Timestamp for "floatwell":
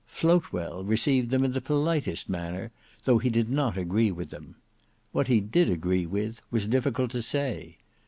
0.07-0.83